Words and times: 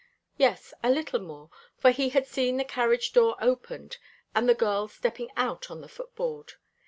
Yes, 0.35 0.73
a 0.81 0.89
little 0.89 1.19
more, 1.19 1.51
for 1.77 1.91
he 1.91 2.09
had 2.09 2.25
seen 2.25 2.57
the 2.57 2.63
carriage 2.63 3.13
door 3.13 3.35
opened 3.39 3.99
and 4.33 4.49
the 4.49 4.55
girl 4.55 4.87
stepping 4.87 5.29
out 5.37 5.69
on 5.69 5.81
the 5.81 5.87
footboard. 5.87 6.53